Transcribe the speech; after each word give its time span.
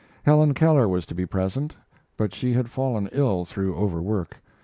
Helen 0.23 0.55
Keller 0.55 0.87
was 0.89 1.05
to 1.05 1.13
be 1.13 1.27
present, 1.27 1.75
but 2.17 2.33
she 2.33 2.53
had 2.53 2.71
fallen 2.71 3.07
ill 3.11 3.45
through 3.45 3.75
overwork. 3.75 4.41